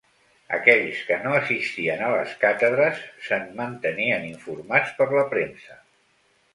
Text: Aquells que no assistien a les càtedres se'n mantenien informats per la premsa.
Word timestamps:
Aquells 0.55 1.01
que 1.09 1.17
no 1.25 1.33
assistien 1.39 2.01
a 2.07 2.09
les 2.15 2.33
càtedres 2.45 3.05
se'n 3.29 3.47
mantenien 3.63 4.29
informats 4.33 5.01
per 5.03 5.13
la 5.17 5.31
premsa. 5.37 5.83